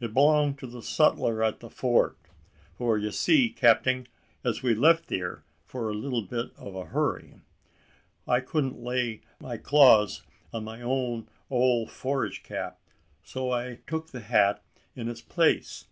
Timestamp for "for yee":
2.78-3.10